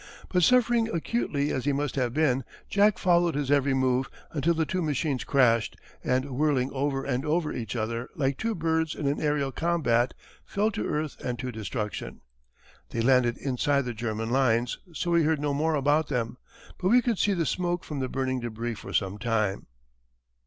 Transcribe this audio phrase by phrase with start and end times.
[0.29, 4.65] But suffering acutely as he must have been, Jack followed his every move until the
[4.65, 9.19] two machines crashed, and whirling over and over each other like two birds in an
[9.19, 12.21] aërial combat fell to earth and to destruction.
[12.89, 16.37] They landed inside the German lines so we heard no more about them.
[16.79, 19.67] But we could see the smoke from the burning débris for some time.